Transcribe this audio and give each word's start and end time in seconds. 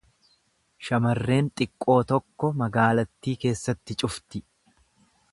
Shamarreen 0.85 1.49
xiqqoo 1.61 1.97
tokko 2.11 2.49
magaalattii 2.61 3.35
keessatti 3.43 3.99
cufti. 4.05 4.43